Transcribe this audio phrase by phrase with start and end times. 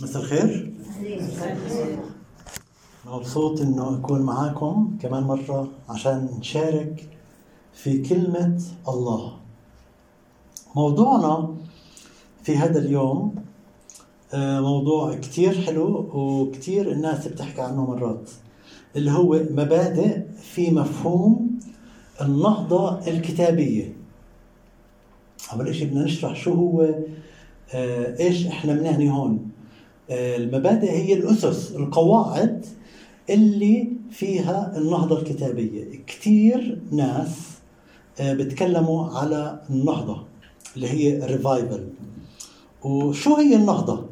[0.00, 0.72] مساء الخير.
[3.06, 7.08] مبسوط إنه أكون معاكم كمان مرة عشان نشارك
[7.72, 9.32] في كلمة الله.
[10.76, 11.54] موضوعنا
[12.42, 13.34] في هذا اليوم
[14.34, 18.30] آه، موضوع كتير حلو وكتير الناس بتحكي عنه مرات
[18.96, 21.60] اللي هو مبادئ في مفهوم
[22.20, 23.96] النهضة الكتابية.
[25.52, 26.94] أول شيء بدنا نشرح شو هو
[27.74, 29.51] آه، إيش إحنا بنعني هون.
[30.12, 32.66] المبادئ هي الأسس القواعد
[33.30, 35.84] اللي فيها النهضة الكتابية.
[36.06, 37.30] كتير ناس
[38.20, 40.24] بتكلموا على النهضة
[40.76, 41.88] اللي هي ال revival
[42.82, 44.04] وشو هي النهضة؟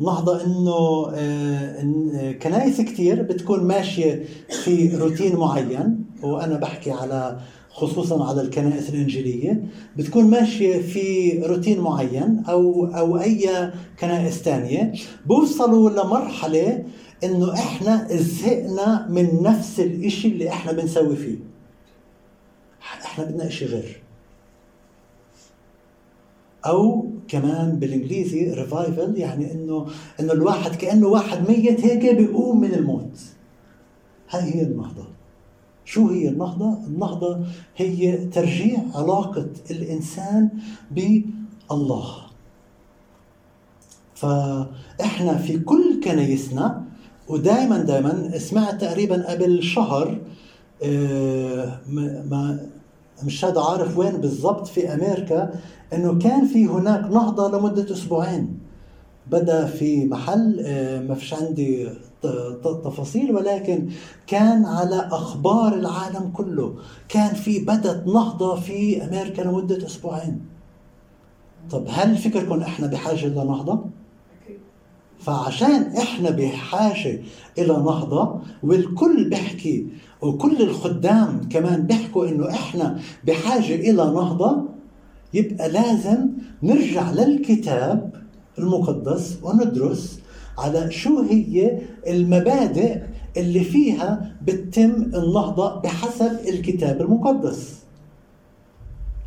[0.00, 4.24] نهضة إنه آه، كنايس كثير بتكون ماشية
[4.64, 6.04] في روتين معين.
[6.22, 7.38] وأنا بحكي على
[7.76, 9.62] خصوصا على الكنائس الإنجيلية
[9.96, 14.92] بتكون ماشية في روتين معين أو أو أي كنائس ثانية
[15.26, 16.84] بوصلوا لمرحلة
[17.24, 21.36] إنه إحنا زهقنا من نفس الشيء اللي إحنا بنسوي فيه.
[23.04, 24.02] إحنا بدنا شيء غير.
[26.66, 29.86] أو كمان بالإنجليزي revival يعني إنه
[30.20, 33.18] إنه الواحد كأنه واحد ميت هيك بيقوم من الموت.
[34.30, 35.15] هاي هي النهضه
[35.86, 37.38] شو هي النهضة؟ النهضة
[37.76, 40.48] هي ترجيع علاقة الإنسان
[40.90, 42.06] بالله.
[44.14, 46.84] فإحنا في كل كنايسنا
[47.28, 50.18] ودائما دائما سمعت تقريبا قبل شهر
[50.82, 51.78] آه،
[52.30, 52.66] ما
[53.24, 55.60] مش هذا عارف وين بالضبط في أمريكا
[55.92, 58.58] إنه كان في هناك نهضة لمدة أسبوعين.
[59.30, 61.88] بدأ في محل آه، ما فيش عندي
[62.84, 63.88] تفاصيل ولكن
[64.26, 66.74] كان على أخبار العالم كله.
[67.08, 70.40] كان في بدت نهضة في أمريكا لمدة أسبوعين.
[71.70, 73.84] طب هل فكركم إحنا بحاجة لنهضه
[75.18, 77.22] فعشان إحنا بحاجة
[77.58, 79.86] إلى نهضة والكل بيحكي
[80.22, 84.64] وكل الخدام كمان بيحكوا إنه إحنا بحاجة إلى نهضة
[85.34, 86.28] يبقى لازم
[86.62, 88.12] نرجع للكتاب
[88.58, 90.20] المقدس وندرس
[90.58, 92.98] على شو هي المبادئ
[93.36, 97.82] اللي فيها بتتم النهضة بحسب الكتاب المقدس.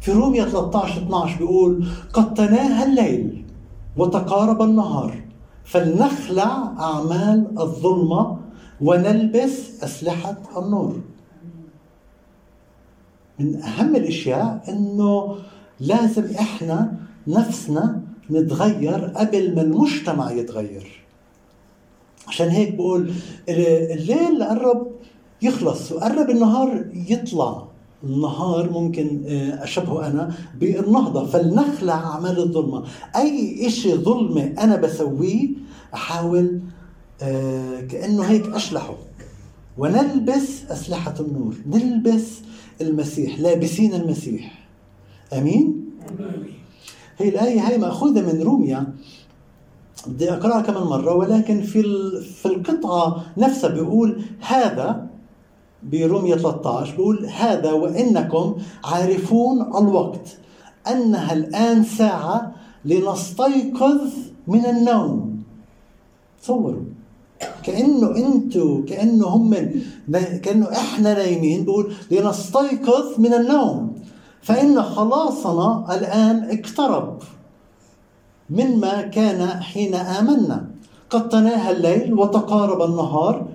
[0.02, 3.46] في رومية 13 12 بيقول قد تناهى الليل
[3.98, 5.22] وتقارب النهار
[5.64, 8.38] فلنخلع أعمال الظلمة
[8.82, 11.00] ونلبس أسلحة النور.
[13.40, 15.36] من أهم الأشياء أنه
[15.80, 16.98] لازم إحنا
[17.28, 18.02] نفسنا
[18.32, 20.99] نتغير قبل ما المجتمع يتغير.
[22.30, 23.12] عشان هيك بقول
[23.50, 24.88] الليل قرب
[25.42, 27.68] يخلص وقرب النهار يطلع.
[28.04, 31.26] النهار ممكن آه، أشبهه أنا بالنهضة.
[31.26, 32.84] فلنخلع أعمال الظلمة.
[33.16, 35.50] أي إشي ظلمة أنا بسويه
[35.94, 36.60] أحاول
[37.22, 38.96] آه، كأنه هيك أشلحه.
[39.78, 41.56] ونلبس أسلحة النور.
[41.68, 42.28] نلبس
[42.82, 44.68] المسيح لابسين المسيح.
[45.34, 45.86] أمين؟
[47.18, 48.94] هي الآية هاي مأخوذة من روميا.
[50.08, 51.84] بدي أقرأها كمان مرة ولكن في
[52.22, 55.08] في القطعة نفسها بيقول هذا
[55.84, 60.38] برومية 13 بيقول هذا وإنكم عارفون الوقت
[60.88, 62.52] أنها الآن ساعة
[62.86, 64.02] لنستيقظ
[64.48, 65.44] من النوم.
[66.42, 66.84] تصوروا.
[67.64, 69.56] كأنه أنتوا كأنه هم
[70.44, 73.96] كأنه إحنا نايمين بيقول لنستيقظ من النوم.
[74.42, 77.20] فإن خلاصنا الآن اقترب.
[78.50, 80.70] مما كان حين آمنا.
[81.10, 83.48] قد تناهى الليل وتقارب النهار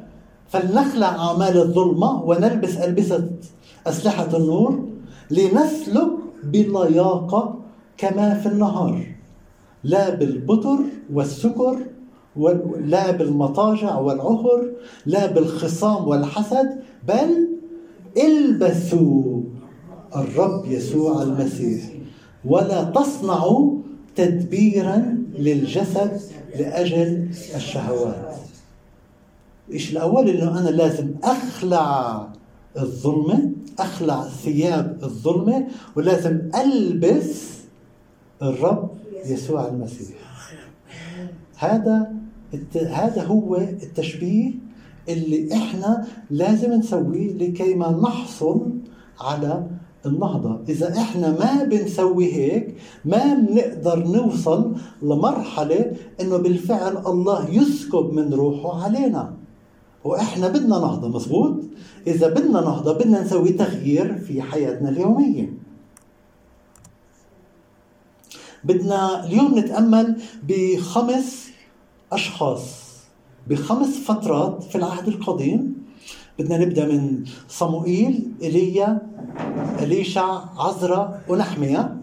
[0.48, 3.30] فلنخلع أعمال الظلمة ونلبس ألبسة
[3.86, 4.84] أسلحة النور
[5.30, 6.10] لنسلك
[6.44, 7.54] بلياقه
[7.96, 9.06] كما في النهار.
[9.84, 10.78] لا بالبطر
[11.12, 11.76] والسكر
[12.80, 14.66] لا بالمطاجع والعهر
[15.06, 17.48] لا بالخصام والحسد بل
[18.16, 19.40] البسوا
[20.16, 21.82] الرب يسوع المسيح.
[22.44, 23.83] ولا تصنعوا
[24.16, 26.20] تدبيرا للجسد
[26.58, 28.34] لأجل الشهوات.
[29.72, 32.28] إيش الأول؟ إنه أنا لازم أخلع
[32.78, 35.66] الظلمة أخلع ثياب الظلمة
[35.96, 37.54] ولازم ألبس
[38.42, 38.90] الرب
[39.26, 40.16] يسوع المسيح.
[41.56, 42.12] هذا
[42.74, 44.50] هذا هو التشبيه
[45.08, 48.70] اللي إحنا لازم نسويه لكي ما نحصل
[49.20, 49.66] على
[50.06, 52.74] النهضة إذا إحنا ما بنسوي هيك
[53.04, 54.72] ما بنقدر نوصل
[55.02, 59.34] لمرحلة إنه بالفعل الله يسكب من روحه علينا.
[60.04, 61.56] وإحنا بدنا نهضة مزبوط؟
[62.06, 65.54] إذا بدنا نهضة بدنا نسوي تغيير في حياتنا اليومية.
[68.64, 70.16] بدنا اليوم نتأمل
[70.48, 71.48] بخمس
[72.12, 72.84] أشخاص
[73.46, 75.83] بخمس فترات في العهد القديم.
[76.38, 78.98] بدنا نبدأ من صموئيل ايليا
[79.82, 81.96] إليشع عزرا ونحمية.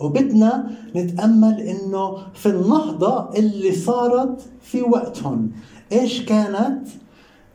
[0.00, 5.50] وبدنا نتأمل إنه في النهضة اللي صارت في وقتهم
[5.92, 6.88] إيش كانت؟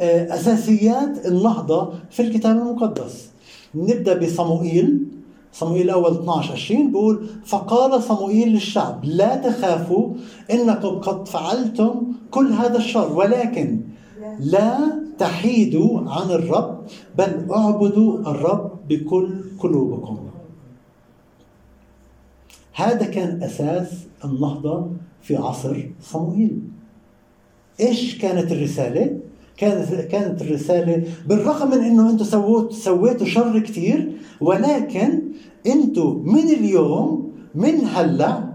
[0.01, 3.30] آه، أساسيات النهضة في الكتاب المقدس.
[3.75, 5.07] نبدأ بصموئيل.
[5.54, 10.13] صموئيل الأول 12 20 بيقول فقال صموئيل للشعب لا تخافوا
[10.52, 13.81] إنكم قد فعلتم كل هذا الشر ولكن
[14.40, 14.78] لا
[15.20, 16.86] تحيدوا عن الرب
[17.18, 20.18] بل اعبدوا الرب بكل قلوبكم.
[22.74, 23.92] هذا كان أساس
[24.26, 24.88] النهضة
[25.22, 26.60] في عصر صموئيل.
[27.80, 29.20] إيش كانت الرسالة؟
[29.58, 34.12] كانت كانت الرسالة بالرغم من إنه أنتم سويتوا سويتوا شر كثير
[34.42, 35.22] ولكن
[35.68, 38.50] أنتم من اليوم من هلأ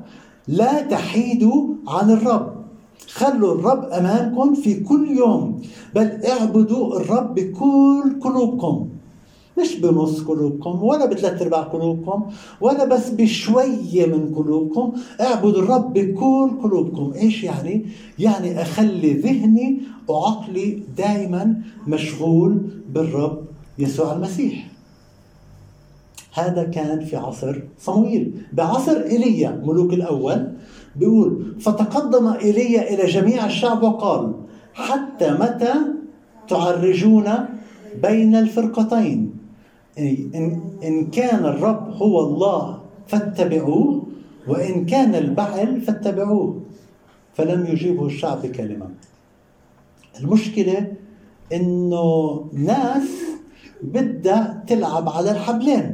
[0.48, 2.53] لا تحيدوا عن الرب.
[3.08, 5.62] خلوا الرب أمامكم في كل يوم.
[5.94, 8.88] بل اعبدوا الرب بكل قلوبكم.
[9.58, 12.26] مش بنص قلوبكم ولا بثلاث أرباع قلوبكم
[12.60, 14.92] ولا بس بشوية من قلوبكم.
[15.20, 17.12] اعبدوا الرب بكل قلوبكم.
[17.16, 17.86] إيش يعني؟
[18.18, 22.58] يعني أخلي ذهني وعقلي دائما مشغول
[22.88, 23.44] بالرب
[23.78, 24.68] يسوع المسيح.
[26.34, 28.32] هذا كان في عصر صموئيل.
[28.52, 30.52] بعصر إيليا ملوك الأول.
[30.96, 34.32] بيقول فتقدم ايليا إلى جميع الشعب وقال
[34.74, 35.74] حتى متى
[36.48, 37.24] تعرجون
[38.02, 39.34] بين الفرقتين؟
[39.98, 44.02] إن, إن كان الرب هو الله فاتبعوه
[44.48, 46.60] وإن كان البعل فاتبعوه.
[47.34, 48.86] فلم يجيبه الشعب بكلمة
[50.20, 50.92] المشكلة
[51.52, 53.08] إنه ناس
[53.82, 55.93] بدها تلعب على الحبلين.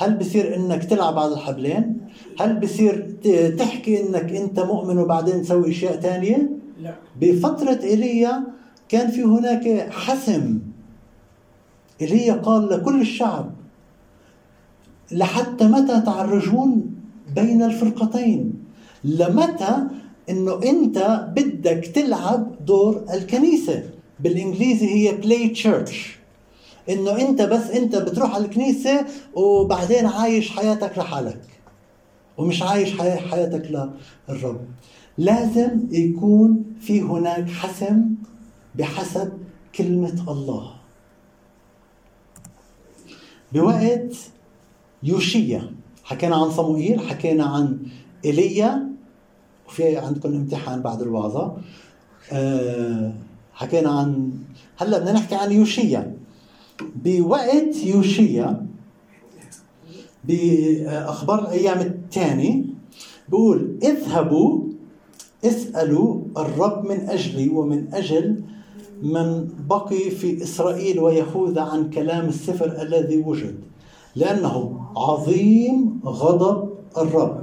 [0.00, 2.00] هل بصير إنك تلعب على الحبلين؟
[2.40, 3.16] هل بصير
[3.58, 6.50] تحكي إنك أنت مؤمن وبعدين تسوي أشياء ثانية؟
[6.82, 6.94] لا.
[7.20, 8.44] بفترة ايليا
[8.88, 10.58] كان في هناك حسم.
[12.00, 13.50] ايليا قال لكل الشعب
[15.12, 16.94] لحتى متى تعرجون
[17.34, 18.54] بين الفرقتين؟
[19.04, 19.76] لمتى
[20.30, 23.82] إنه أنت بدك تلعب دور الكنيسة؟
[24.20, 26.19] بالإنجليزي هي بلاي تشيرش
[26.90, 31.42] إنه أنت بس أنت بتروح على الكنيسة وبعدين عايش حياتك لحالك.
[32.38, 33.90] ومش عايش حياتك
[34.28, 34.60] للرب.
[35.18, 38.14] لازم يكون في هناك حسم
[38.74, 39.32] بحسب
[39.74, 40.72] كلمة الله.
[43.52, 44.16] بوقت
[45.02, 45.72] يوشيا
[46.04, 47.78] حكينا عن صموئيل حكينا عن
[48.24, 48.88] ايليا
[49.68, 51.56] وفي عندكم امتحان بعد الوعظة.
[52.32, 53.12] أه
[53.54, 54.32] حكينا عن
[54.78, 56.19] هلأ بدنا نحكي عن يوشيا.
[57.04, 58.66] بوقت يوشيا
[60.24, 62.66] بأخبار الأيام الثاني
[63.28, 64.60] بقول اذهبوا
[65.44, 68.42] اسألوا الرب من أجلي ومن أجل
[69.02, 73.54] من بقي في إسرائيل ويهوذا عن كلام السفر الذي وجد
[74.16, 76.68] لأنه عظيم غضب
[76.98, 77.40] الرب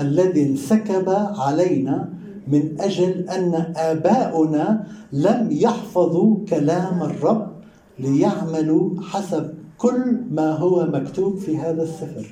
[0.00, 1.08] الذي انسكب
[1.38, 2.12] علينا
[2.48, 7.55] من أجل أن آباؤنا لم يحفظوا كلام الرب
[7.98, 12.26] ليعملوا حسب كل ما هو مكتوب في هذا السفر.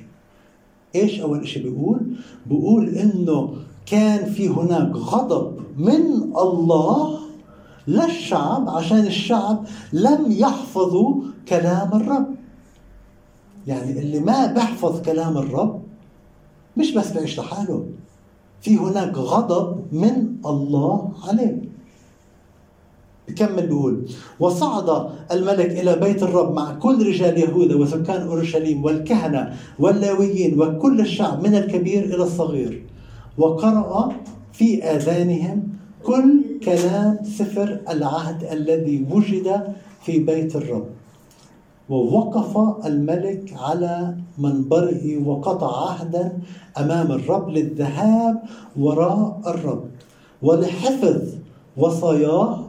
[0.95, 2.01] إيش أول شيء بيقول؟
[2.47, 3.55] بيقول إنه
[3.87, 7.19] كان في هناك غضب من الله
[7.89, 12.27] للشعب عشان الشعب لم يحفظوا كلام الرب.
[13.67, 15.83] يعني اللي ما بيحفظ كلام الرب
[16.77, 17.87] مش بس بيعيش لحاله
[18.61, 21.64] في هناك غضب من الله عليه.
[23.29, 24.09] بكمل بيقول
[24.41, 31.43] وصعد الملك إلى بيت الرب مع كل رجال يهوذا وسكان أورشليم والكهنة واللاويين وكل الشعب
[31.47, 32.83] من الكبير إلى الصغير.
[33.39, 34.13] وقرأ
[34.53, 35.63] في آذانهم
[36.03, 40.87] كل كلام سفر العهد الذي وجد في بيت الرب.
[41.89, 46.39] ووقف الملك على منبره وقطع عهدا
[46.79, 48.43] أمام الرب للذهاب
[48.77, 49.85] وراء الرب.
[50.43, 51.21] ولحفظ
[51.77, 52.64] وصاياه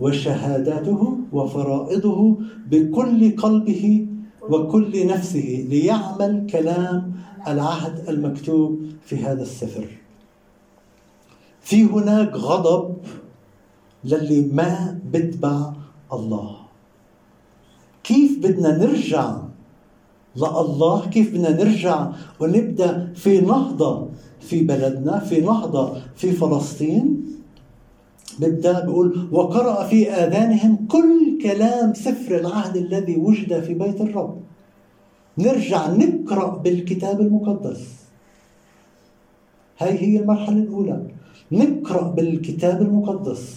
[0.00, 2.36] وشهاداته وفرائضه
[2.70, 4.06] بكل قلبه
[4.50, 7.12] وكل نفسه ليعمل كلام
[7.48, 9.86] العهد المكتوب في هذا السفر.
[11.60, 12.96] في هناك غضب
[14.04, 15.72] للي ما بتبع
[16.12, 16.56] الله.
[18.04, 19.36] كيف بدنا نرجع
[20.36, 24.08] لله كيف بدنا نرجع ونبدأ في نهضة
[24.40, 27.24] في بلدنا في نهضة في فلسطين؟
[28.38, 34.40] ببدا بقول وقرأ في آذانهم كل كلام سفر العهد الذي وجد في بيت الرب.
[35.38, 37.80] نرجع نقرأ بالكتاب المقدس.
[39.78, 41.06] هاي هي المرحلة الأولى.
[41.52, 43.56] نقرأ بالكتاب المقدس.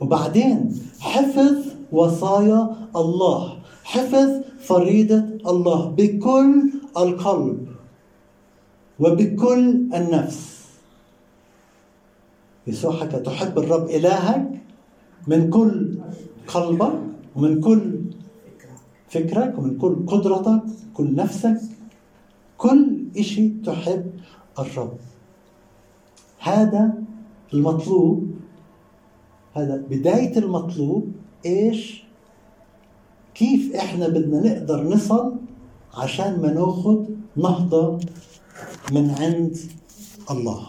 [0.00, 1.56] وبعدين حفظ
[1.92, 3.58] وصايا الله.
[3.84, 7.66] حفظ فريضة الله بكل القلب
[9.00, 10.53] وبكل النفس.
[12.66, 14.50] يسوع حكى تحب الرب إلهك
[15.26, 15.98] من كل
[16.46, 16.98] قلبك
[17.36, 18.00] ومن كل
[19.08, 20.62] فكرك ومن كل قدرتك
[20.94, 21.60] كل نفسك
[22.58, 24.10] كل شيء تحب
[24.58, 24.96] الرب.
[26.38, 26.94] هذا
[27.54, 28.30] المطلوب
[29.54, 31.12] هذا بداية المطلوب
[31.46, 32.04] إيش؟
[33.34, 35.36] كيف إحنا بدنا نقدر نصل
[35.94, 37.04] عشان ما ناخذ
[37.36, 37.98] نهضة
[38.92, 39.56] من عند
[40.30, 40.66] الله؟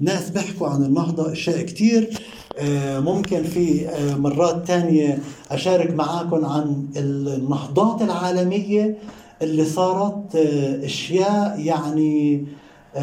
[0.00, 2.18] ناس بيحكوا عن النهضة أشياء كتير.
[2.58, 5.18] آه، ممكن في آه، مرات تانية
[5.50, 8.98] أشارك معاكم عن النهضات العالمية
[9.42, 12.46] اللي صارت آه، أشياء يعني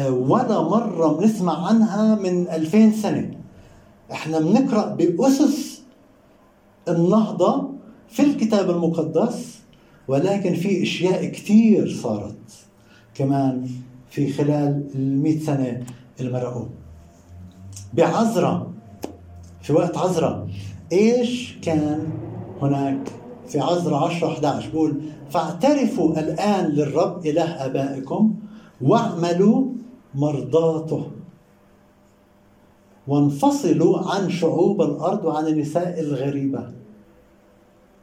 [0.08, 3.30] ولا مرة بنسمع عنها من 2000 سنة.
[4.12, 5.82] إحنا بنقرأ بأسس
[6.88, 7.70] النهضة
[8.08, 9.58] في الكتاب المقدس
[10.08, 12.36] ولكن في أشياء كثير صارت
[13.14, 13.68] كمان
[14.10, 15.82] في خلال المئة سنة
[16.20, 16.66] المرقوا
[17.96, 18.70] بعزرة
[19.62, 20.48] في وقت عزرة
[20.92, 22.08] إيش كان
[22.62, 23.12] هناك؟
[23.48, 25.00] في عزرة 10 11 بقول
[25.30, 28.34] فاعترفوا الآن للرب إله آبائكم
[28.80, 29.66] واعملوا
[30.14, 31.10] مرضاته.
[33.08, 36.72] وانفصلوا عن شعوب الأرض وعن النساء الغريبة.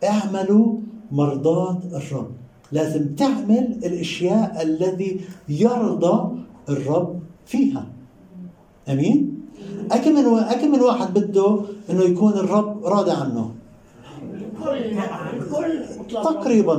[0.04, 0.80] اعملوا
[1.12, 2.32] مرضاة الرب.
[2.72, 6.36] لازم تعمل الأشياء الذي يرضى
[6.70, 7.86] الرب فيها.
[8.90, 9.43] أمين؟
[9.92, 11.60] أكم من أكم من واحد بده
[11.90, 13.52] إنه يكون الرب راضي عنه؟
[16.10, 16.74] تقريبا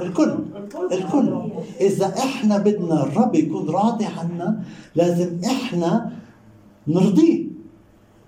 [0.00, 0.34] الكل.
[0.56, 0.92] الكل.
[0.92, 1.42] الكل.
[1.80, 4.62] إذا إحنا بدنا الرب يكون راضي عنا
[4.94, 6.12] لازم إحنا
[6.88, 7.44] نرضيه.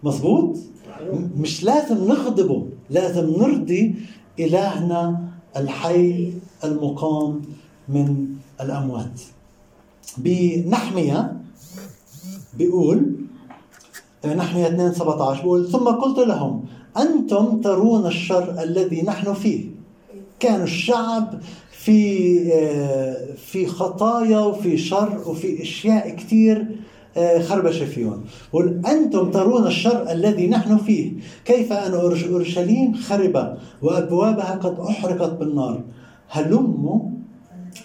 [0.02, 0.56] مزبوط
[1.36, 3.94] مش لازم نغضبه لازم نرضي
[4.38, 5.20] إلهنا
[5.56, 6.32] الحي
[6.64, 7.42] المقام
[7.88, 8.26] من
[8.60, 9.20] الأموات.
[10.18, 11.36] بنحمية
[12.58, 13.12] بيقول
[14.34, 16.64] نحمية 2 17 بيقول ثم قلت لهم
[16.96, 19.64] أنتم ترون الشر الذي نحن فيه.
[20.40, 21.40] كان الشعب
[21.70, 22.38] في
[23.36, 26.66] في خطايا وفي شر وفي أشياء كثير
[27.40, 28.24] خربش فيهم.
[28.52, 31.12] قل أنتم ترون الشر الذي نحن فيه.
[31.44, 35.84] كيف أن أورشليم خربة وأبوابها قد أحرقت بالنار؟
[36.28, 37.12] هلم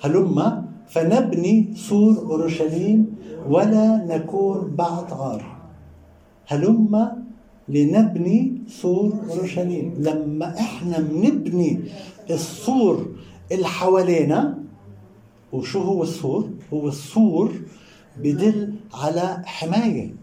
[0.04, 3.16] هلم فنبني سور أورشليم
[3.50, 5.61] ولا نكون بعد عار.
[6.52, 7.24] هلم
[7.70, 9.94] لنبني سور أورشليم.
[10.00, 11.80] لما إحنا بنبني
[12.30, 13.16] السور
[13.52, 14.60] اللي حوالينا
[15.54, 17.52] وشو هو السور؟ هو السور
[18.18, 20.14] بدل على حماية.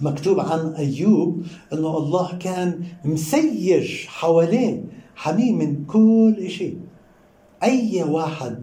[0.00, 4.84] مكتوب عن أيوب أنه الله كان مسيج حواليه
[5.16, 6.78] حميه من كل شيء
[7.62, 8.62] أي واحد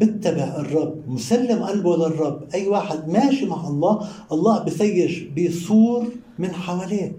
[0.00, 2.40] بتبع الرب مسلم قلبه للرب.
[2.54, 6.06] أي واحد ماشي مع الله الله بسيج بسور
[6.38, 7.12] من حواليه.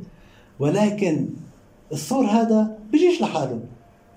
[0.60, 1.29] ولكن
[1.91, 3.60] السور هذا بيجيش لحاله.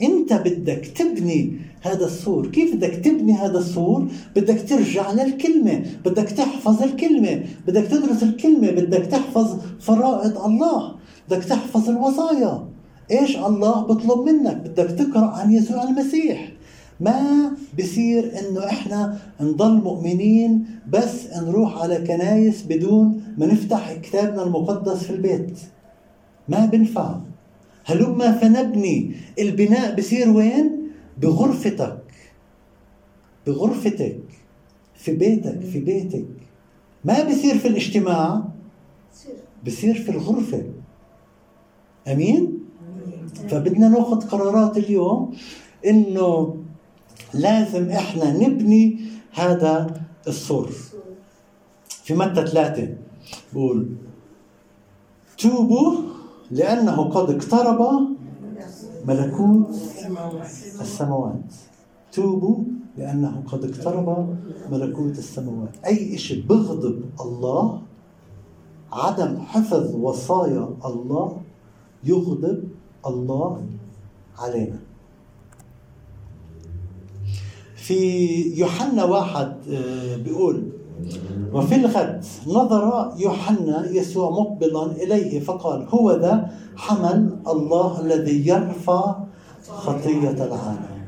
[0.03, 5.85] أنت بدك تبني هذا السور كيف بدك تبني هذا السور بدك ترجع للكلمة.
[6.05, 7.45] بدك تحفظ الكلمة.
[7.67, 8.71] بدك تدرس الكلمة.
[8.71, 10.95] بدك تحفظ فرائض الله.
[11.29, 12.69] بدك تحفظ الوصايا.
[13.11, 16.53] إيش الله بطلب منك؟ بدك تقرأ عن يسوع المسيح.
[17.01, 25.03] ما بصير إنه إحنا نضل مؤمنين بس نروح على كنايس بدون ما نفتح كتابنا المقدس
[25.03, 25.59] في البيت.
[26.49, 27.21] ما بنفع
[27.85, 32.03] هلما فنبني البناء بصير وين؟ بغرفتك.
[33.47, 34.21] بغرفتك.
[34.95, 36.27] في بيتك في بيتك.
[37.05, 38.45] ما بصير في الاجتماع؟
[39.67, 39.95] بصير.
[39.95, 40.65] في الغرفة.
[42.09, 42.59] أمين؟
[43.49, 45.35] فبدنا ناخذ قرارات اليوم
[45.87, 46.57] إنه
[47.35, 49.01] لازم إحنا نبني
[49.33, 50.71] هذا السور.
[51.89, 52.95] في متى ثلاثة
[53.53, 53.89] بقول
[55.39, 55.93] توبوا
[56.51, 57.81] لأنه قد اقترب
[59.07, 59.71] ملكوت
[60.81, 61.55] السماوات.
[62.13, 62.65] توبوا
[62.97, 64.37] لأنه قد اقترب
[64.71, 65.77] ملكوت السماوات.
[65.87, 67.83] أي شيء بغضب الله
[68.93, 71.41] عدم حفظ وصايا الله
[72.05, 72.65] يغضب
[73.07, 73.67] الله
[74.39, 74.79] علينا.
[77.89, 80.63] في يوحنا واحد آه، بيقول
[81.53, 89.17] وفي الغد نظر يوحنا يسوع مقبلا إليه فقال هو ذا حمل الله الذي يرفع
[89.69, 90.99] خطية العالم.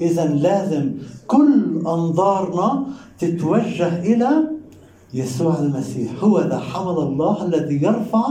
[0.00, 0.94] إذا لازم
[1.26, 2.84] كل أنظارنا
[3.18, 4.30] تتوجه إلى
[5.14, 6.24] يسوع المسيح.
[6.24, 8.26] هو ذا حمل الله الذي يرفع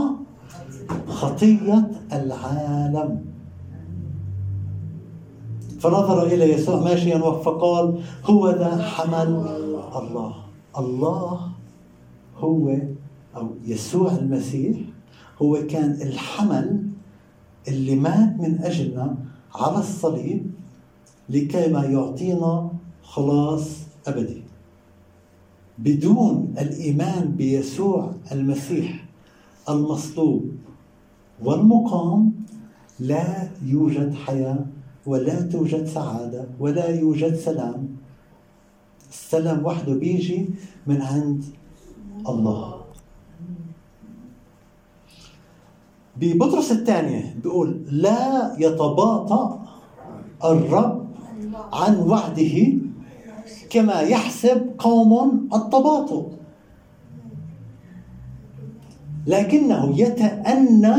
[1.08, 3.29] خطية العالم.
[5.80, 9.28] فنظر إلى يسوع ماشيا فقال هو ذا حمل
[9.96, 10.34] الله.
[10.78, 11.40] الله
[12.36, 12.76] هو
[13.36, 14.76] أو يسوع المسيح
[15.42, 16.86] هو كان الحمل
[17.68, 19.16] اللي مات من أجلنا
[19.54, 20.50] على الصليب
[21.28, 22.70] لكي ما يعطينا
[23.02, 23.68] خلاص
[24.06, 24.42] أبدي.
[25.78, 29.04] بدون الإيمان بيسوع المسيح
[29.68, 30.50] المصلوب
[31.42, 32.32] والمقام
[33.00, 34.66] لا يوجد حياة
[35.06, 37.88] ولا توجد سعادة ولا يوجد سلام.
[39.10, 40.50] السلام وحده بيجي
[40.86, 41.44] من عند
[42.28, 42.80] الله.
[46.16, 49.66] ببطرس الثانية بيقول لا يتباطأ
[50.44, 51.06] الرب
[51.72, 52.56] عن وعده
[53.70, 56.28] كما يحسب قوم التباطؤ.
[59.26, 60.96] لكنه يتأنى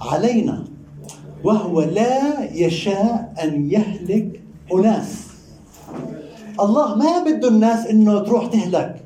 [0.00, 0.69] علينا.
[1.44, 4.40] وهو لا يشاء أن يهلك
[4.74, 5.26] أناس.
[6.60, 8.96] الله ما بده الناس إنه تروح تهلك.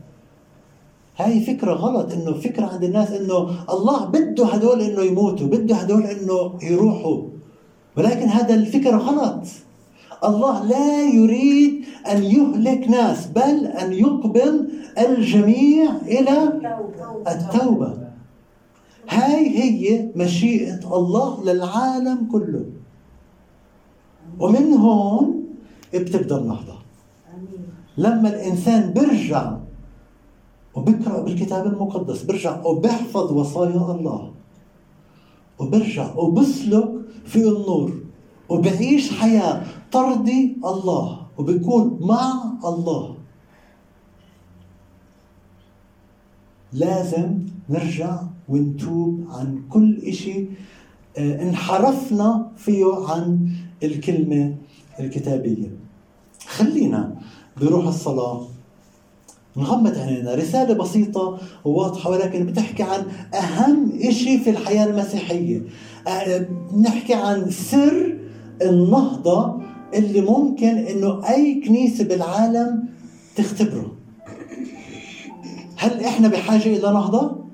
[1.17, 6.03] هاي فكرة غلط إنه فكرة عند الناس إنه الله بده هدول إنه يموتوا بده هدول
[6.03, 7.23] إنه يروحوا.
[7.97, 9.43] ولكن هذا الفكرة غلط.
[10.25, 16.53] الله لا يريد أن يهلك ناس بل أن يقبل الجميع إلى
[17.29, 18.04] التوبة.
[19.09, 22.65] هاي هي مشيئة الله للعالم كله.
[24.41, 25.45] ومن هون
[25.95, 26.75] بتبدا النهضة
[27.99, 29.57] لما الإنسان برجع
[30.75, 34.31] وبقرأ بالكتاب المقدس برجع وبحفظ وصايا الله
[35.59, 36.89] وبرجع وبسلك
[37.25, 37.93] في النور
[38.49, 41.07] وبعيش حياة ترضي الله
[41.39, 43.15] وبكون مع الله.
[46.75, 47.39] لازم
[47.71, 50.45] نرجع ونتوب عن كل إشي.
[51.19, 53.49] آه، انحرفنا فيه عن
[53.83, 54.55] الكلمة
[55.01, 55.71] الكتابية.
[56.47, 57.15] خلينا
[57.61, 58.47] بروح الصلاة.
[59.57, 60.35] نغمض عينينا.
[60.35, 65.63] رسالة بسيطة وواضحة ولكن بتحكي عن أهم إشي في الحياة المسيحية.
[66.09, 68.19] أه، بنحكي عن سر
[68.63, 69.63] النهضة
[69.95, 72.89] اللي ممكن إنه أي كنيسة بالعالم
[73.37, 73.94] تختبره.
[75.77, 77.45] هل إحنا بحاجة إلى نهضة؟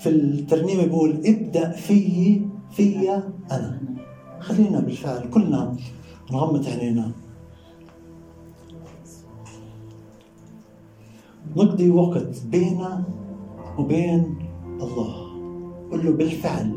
[0.00, 3.10] في الترنيمة بيقول ابدأ في في
[3.52, 3.80] أنا.
[4.40, 5.76] خلينا بالفعل كلنا
[6.32, 7.12] نغمض عينينا.
[11.56, 13.04] نقضي وقت بيننا
[13.78, 14.36] وبين
[14.68, 15.28] الله.
[15.92, 16.76] قل له بالفعل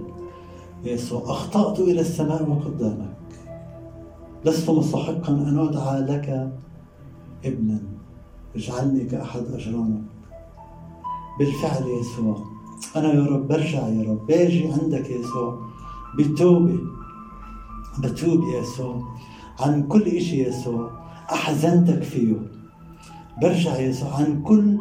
[0.84, 3.18] يسوع أخطأت إلى السماء وقدامك.
[4.46, 6.52] لست مستحقا أن أدعى لك
[7.46, 8.01] ابنا.
[8.56, 10.02] اجعلني كأحد أجرانك
[11.40, 12.44] بالفعل يسوع.
[12.96, 14.28] أنا يا رب برجع يا رب.
[14.28, 15.60] باجي عندك يسوع.
[16.18, 16.80] بتوبة
[18.00, 19.08] بتوب يسوع.
[19.60, 20.92] عن كل إشي يسوع.
[21.32, 22.36] أحزنتك فيه.
[23.42, 24.16] برجع يسوع.
[24.16, 24.78] عن كل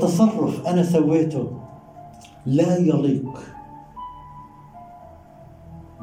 [0.00, 1.60] تصرف أنا سويته.
[2.46, 3.38] لا يليق.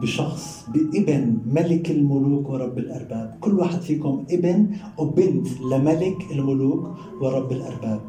[0.01, 3.37] بشخص بابن ملك الملوك ورب الأرباب.
[3.41, 6.89] كل واحد فيكم ابن وبنت لملك الملوك
[7.21, 8.01] ورب الأرباب.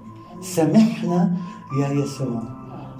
[0.43, 1.37] سامحنا
[1.81, 2.43] يا يسوع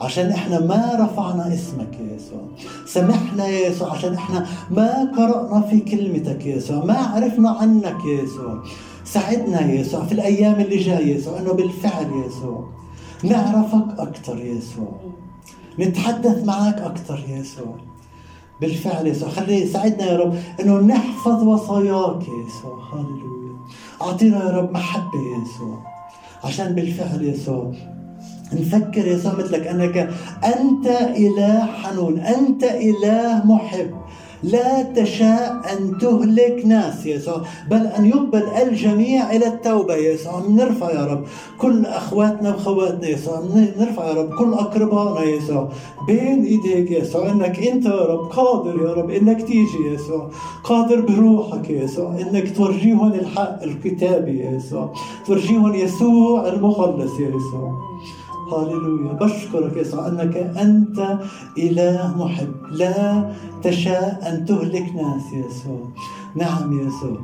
[0.01, 2.41] عشان إحنا ما رفعنا اسمك يا يسوع.
[2.87, 8.23] سامحنا يا يسوع عشان إحنا ما قرأنا في كلمتك يا يسوع ما عرفنا عنك يا
[8.23, 8.63] يسوع.
[9.05, 12.69] ساعدنا يا يسوع في الأيام اللي جاية يا يسوع أنه بالفعل يا يسوع
[13.25, 15.01] نعرفك أكثر يا يسوع.
[15.79, 17.90] نتحدث معك أكثر يا يسوع.
[18.61, 23.57] بالفعل يسوع خلي ساعدنا يا رب إنه نحفظ وصاياك يا يسوع هللويا.
[24.03, 25.79] أعطينا يا رب محبة يا يسوع
[26.45, 27.73] عشان بالفعل يسوع
[28.53, 29.97] نفكر يسوع مثلك أنك
[30.45, 33.91] أنت إله حنون أنت إله محب.
[34.43, 37.43] لا تشاء أن تهلك ناس يسوع.
[37.71, 40.43] بل أن يقبل الجميع إلى التوبة يسوع.
[40.49, 41.25] نرفع يا رب
[41.59, 43.43] كل أخواتنا وخواتنا يسوع.
[43.79, 45.69] نرفع يا رب كل أقربائنا يسوع.
[46.07, 47.31] بين إيديك يسوع.
[47.31, 50.31] إنك أنت يا رب قادر يا رب إنك تيجي يسوع.
[50.65, 52.17] قادر بروحك يسوع.
[52.21, 54.95] إنك تورجيهم الحق الكتابي يسوع.
[55.27, 57.81] تورجيهم يسوع المخلص يسوع.
[58.53, 59.13] هاليلويا.
[59.13, 61.19] بشكرك يسوع أنك أنت
[61.59, 62.55] إله محب.
[62.71, 63.33] لا
[63.63, 65.89] تشاء أن تهلك ناس يسوع.
[66.37, 67.21] نعم يسوع.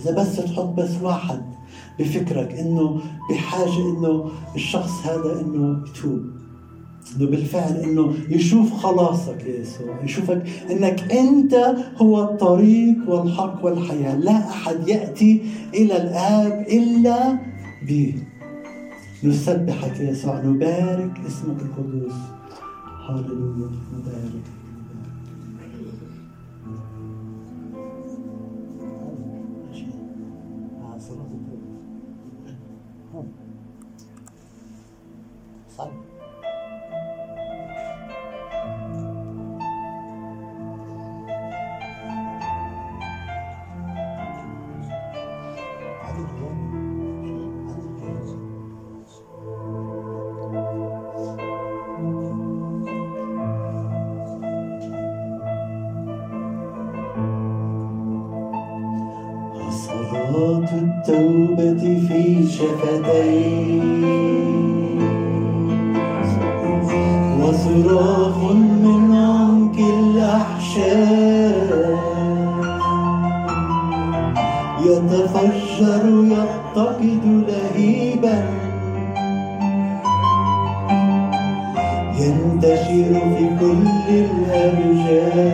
[0.00, 1.42] إذا بس تحط بس واحد
[1.98, 3.00] بفكرك إنه
[3.30, 6.20] بحاجة إنه الشخص هذا إنه يتوب.
[7.16, 11.54] إنه بالفعل إنه يشوف خلاصك يا يسوع يشوفك إنك أنت
[11.96, 14.16] هو الطريق والحق والحياة.
[14.16, 15.42] لا أحد يأتي
[15.74, 17.38] إلى الآب إلا
[17.86, 18.14] به
[19.24, 22.12] نسبحك يا يسوع نبارك اسمك القدوس.
[23.08, 24.42] هللويا نبارك.
[61.12, 63.80] التوبة في شفتي
[67.40, 68.38] وصراخ
[68.82, 71.62] من عمق الأحشاء.
[74.86, 78.36] يتفجر يفتقد لهيبا.
[82.20, 85.51] ينتشر في كل الأرجاء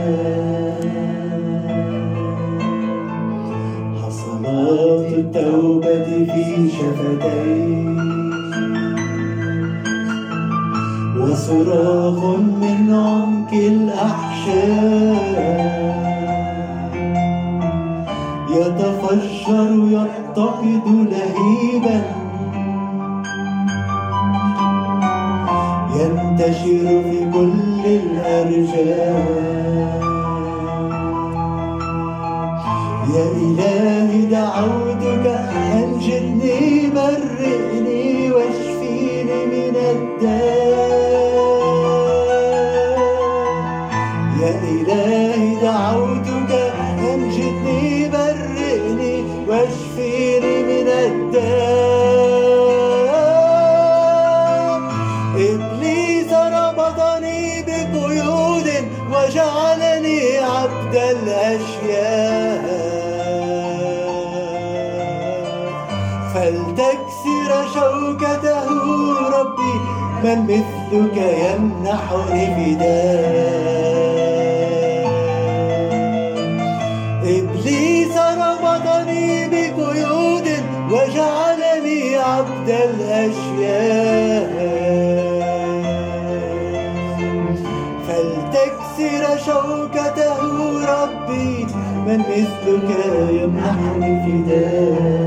[70.28, 73.48] من مثلك يمنحني فداء
[77.24, 80.48] إبليس ربطني بقيود
[80.90, 84.48] وجعلني عبد الأشياء.
[88.08, 90.40] فلتكسر شوكته
[90.92, 91.66] ربي
[92.06, 92.90] من مثلك
[93.30, 95.17] يمنحني فداء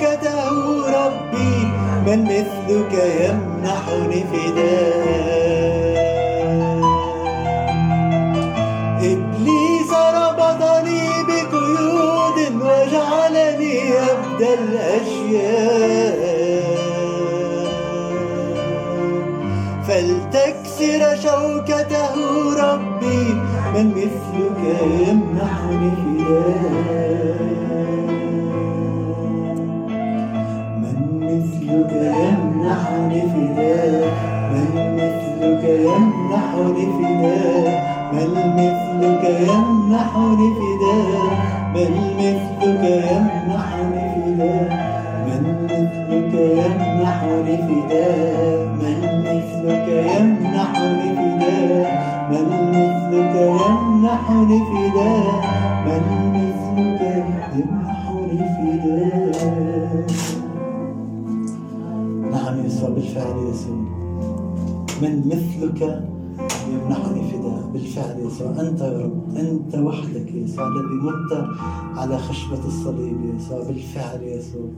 [0.00, 0.56] شوكته
[0.90, 1.56] ربي
[2.06, 6.00] من مثلك يمنحني فداء.
[8.98, 16.20] إبليس ربطني بقيود وجعلني عبد الأشياء.
[19.88, 22.14] فلتكسر شوكته
[22.62, 23.24] ربي
[23.74, 24.60] من مثلك
[25.08, 26.90] يمنحني فداء.
[36.60, 41.30] يمنحني فداء من مثلك يمنحني فداء
[41.74, 44.70] من مثلك يمنحني فداء
[45.26, 51.90] من مثلك يمنحني فداء من مثلك يمنحني فداء
[52.30, 53.34] من مثلك
[53.66, 55.40] يمنحني فداء
[55.86, 56.02] من
[56.34, 57.00] مثلك
[57.54, 60.06] يمنحني فداء
[62.32, 63.76] نعم يسوع بالفعل يسوع
[65.02, 65.80] من مثلك
[66.72, 67.30] يمنحني فداء.
[67.30, 69.19] حنيفة ده بالفعل يسوع أنت يا رب.
[69.36, 71.46] أنت وحدك يا يسوع الذي مت
[71.96, 74.68] على خشبة الصليب يا يسوع بالفعل يا يسوع.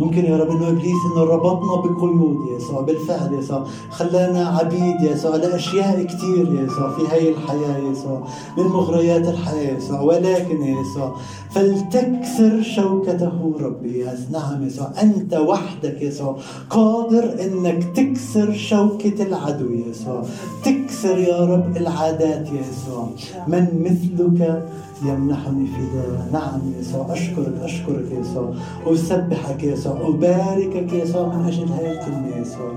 [0.00, 3.66] ممكن يا رب إنه إبليس إنه ربطنا بقيود يا يسوع بالفعل يا يسوع.
[3.90, 8.26] خلانا عبيد يا يسوع لأشياء كثير يا يسوع في هاي الحياة يا يسوع
[8.58, 11.16] من مغريات الحياة يا يسوع ولكن يا يسوع
[11.50, 13.98] فلتكسر شوكته ربي.
[13.98, 16.36] يا نعم يا يسوع أنت وحدك يا يسوع
[16.70, 20.22] قادر إنك تكسر شوكة العدو يا يسوع.
[20.64, 23.08] تكسر يا رب العادات يا يسوع.
[23.46, 24.68] من مثلك
[25.04, 28.54] يمنحني فداء نعم يا يسوع أشكرك أشكرك يا يسوع
[28.86, 32.72] أسبحك يا يسوع أباركك يا يسوع من أجل هذه الكلمة يا يسوع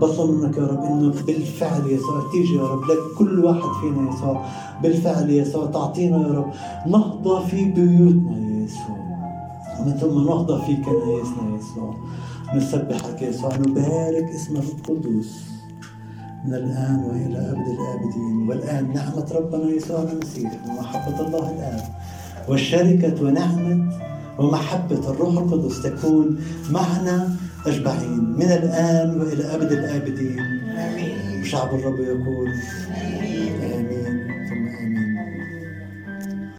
[0.00, 4.14] بطلب منك يا رب إنه بالفعل يا يسوع تيجي يا رب لكل واحد فينا يا
[4.14, 4.44] يسوع
[4.82, 6.52] بالفعل يا يسوع تعطينا يا رب.
[6.86, 8.98] نهضة في بيوتنا يا يسوع
[9.80, 11.94] ومن ثم نهضة في كنايسنا يا يسوع
[12.54, 15.57] نسبحك يا يسوع نبارك اسمك القدوس
[16.44, 18.48] من الآن وإلى أبد الآبدين.
[18.48, 21.84] والآن نعمة ربنا يسوع المسيح ومحبة الله الآب
[22.48, 23.92] والشركة ونعمة
[24.38, 26.38] ومحبة الروح القدس تكون
[26.70, 30.38] معنا أجمعين من الآن وإلى أبد الآبدين.
[30.38, 31.44] آمين.
[31.44, 33.27] شعب الرب يقول آمين